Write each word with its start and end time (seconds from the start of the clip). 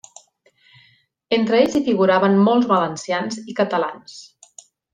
Entre 1.37 1.59
ells 1.65 1.75
hi 1.79 1.81
figuraven 1.91 2.39
molts 2.47 2.71
valencians 2.73 3.39
i 3.53 3.57
catalans. 3.61 4.19